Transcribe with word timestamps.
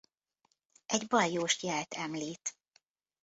Egy 0.85 1.07
baljós 1.07 1.63
jelt 1.63 1.93
említ. 1.93 2.55